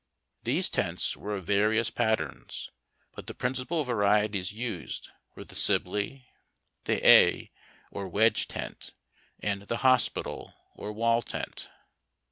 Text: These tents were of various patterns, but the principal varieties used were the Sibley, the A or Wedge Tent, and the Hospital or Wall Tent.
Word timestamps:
These 0.45 0.71
tents 0.71 1.15
were 1.15 1.35
of 1.35 1.45
various 1.45 1.91
patterns, 1.91 2.71
but 3.13 3.27
the 3.27 3.35
principal 3.35 3.83
varieties 3.83 4.51
used 4.51 5.11
were 5.35 5.43
the 5.43 5.53
Sibley, 5.53 6.25
the 6.85 7.07
A 7.07 7.51
or 7.91 8.07
Wedge 8.07 8.47
Tent, 8.47 8.95
and 9.41 9.61
the 9.67 9.77
Hospital 9.85 10.55
or 10.73 10.91
Wall 10.91 11.21
Tent. 11.21 11.69